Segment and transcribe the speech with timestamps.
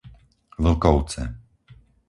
[0.63, 1.23] Vlkovce